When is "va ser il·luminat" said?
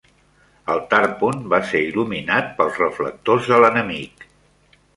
1.51-2.49